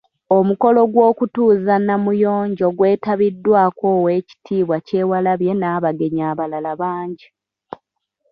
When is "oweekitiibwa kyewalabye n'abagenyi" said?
3.97-6.21